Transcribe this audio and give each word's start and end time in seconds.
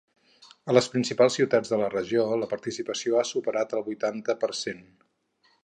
A 0.71 0.73
les 0.77 0.87
principals 0.93 1.37
ciutats 1.39 1.73
de 1.73 1.79
la 1.83 1.91
regió 1.95 2.25
la 2.45 2.49
participació 2.55 3.21
ha 3.21 3.23
superat 3.33 3.77
el 3.81 3.85
vuitanta 3.91 4.37
per 4.45 4.51
cent. 4.65 4.85